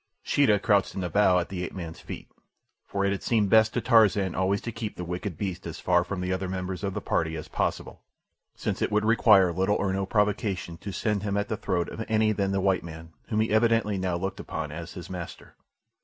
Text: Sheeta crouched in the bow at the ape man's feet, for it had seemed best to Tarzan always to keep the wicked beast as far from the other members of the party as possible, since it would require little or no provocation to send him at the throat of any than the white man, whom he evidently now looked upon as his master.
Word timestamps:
Sheeta 0.23 0.57
crouched 0.57 0.95
in 0.95 1.01
the 1.01 1.11
bow 1.11 1.37
at 1.37 1.49
the 1.49 1.63
ape 1.63 1.73
man's 1.73 1.99
feet, 1.99 2.27
for 2.87 3.05
it 3.05 3.11
had 3.11 3.21
seemed 3.21 3.51
best 3.51 3.71
to 3.75 3.81
Tarzan 3.81 4.33
always 4.33 4.59
to 4.61 4.71
keep 4.71 4.95
the 4.95 5.03
wicked 5.05 5.37
beast 5.37 5.67
as 5.67 5.79
far 5.79 6.03
from 6.03 6.21
the 6.21 6.33
other 6.33 6.49
members 6.49 6.83
of 6.83 6.95
the 6.95 7.01
party 7.01 7.35
as 7.37 7.47
possible, 7.47 8.01
since 8.55 8.81
it 8.81 8.91
would 8.91 9.05
require 9.05 9.53
little 9.53 9.75
or 9.75 9.93
no 9.93 10.07
provocation 10.07 10.77
to 10.77 10.91
send 10.91 11.21
him 11.21 11.37
at 11.37 11.49
the 11.49 11.55
throat 11.55 11.87
of 11.87 12.03
any 12.09 12.31
than 12.31 12.51
the 12.51 12.59
white 12.61 12.83
man, 12.83 13.13
whom 13.27 13.41
he 13.41 13.51
evidently 13.51 13.99
now 13.99 14.15
looked 14.17 14.39
upon 14.39 14.71
as 14.71 14.93
his 14.93 15.07
master. 15.07 15.53